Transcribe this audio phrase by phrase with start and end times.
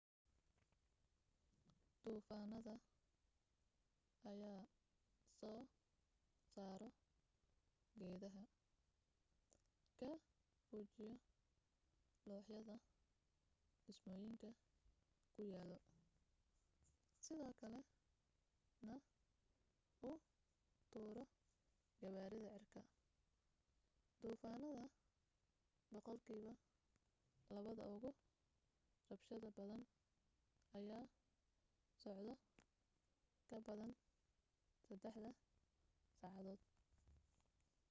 [2.03, 2.73] duufaanada
[4.31, 4.63] ayaa
[5.39, 5.61] soo
[6.53, 6.89] saaro
[7.99, 8.43] geedaha
[9.99, 10.09] ka
[10.67, 11.15] fujiyo
[12.27, 12.75] looxyada
[13.83, 14.49] dhismooyinka
[15.33, 15.77] ku yaalo
[17.23, 17.79] sidoo kale
[18.87, 18.95] na
[20.09, 20.11] u
[20.91, 21.23] tuuro
[22.01, 22.81] gawaarida cirka
[24.21, 24.83] duufaanada
[25.91, 26.53] boqolkiiba
[27.53, 28.09] labada ugu
[29.09, 29.81] rabshada badan
[30.77, 31.03] ayaa
[32.03, 32.33] socdo
[33.49, 33.91] ka badan
[34.85, 35.37] saddex
[36.19, 36.61] saacadood